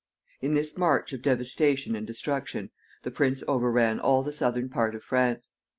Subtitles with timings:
[0.41, 2.71] In this march of devastation and destruction
[3.03, 5.51] the prince overran all the southern part of France.